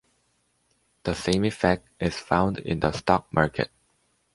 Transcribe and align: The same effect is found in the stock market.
The 1.03 1.13
same 1.13 1.43
effect 1.45 1.87
is 1.99 2.17
found 2.17 2.57
in 2.57 2.79
the 2.79 2.91
stock 2.91 3.31
market. 3.31 3.69